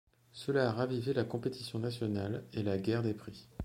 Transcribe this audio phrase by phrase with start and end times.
[0.33, 3.47] Cela a ravivé la compétition nationale, et la guerre des prix.